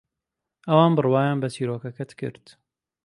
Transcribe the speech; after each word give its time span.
ئەوان 0.67 0.91
بڕوایان 0.97 1.37
بە 1.41 1.47
چیرۆکەکەت 1.55 2.11
کرد. 2.19 2.45